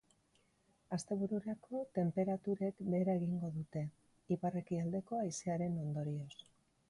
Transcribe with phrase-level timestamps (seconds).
[0.95, 3.85] Astebururako, tenperaturek behera egingo dute,
[4.37, 6.35] ipar-ekialdeko haizearen ondorioz.